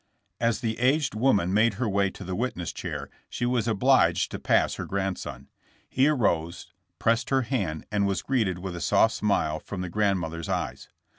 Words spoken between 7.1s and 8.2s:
her hand, and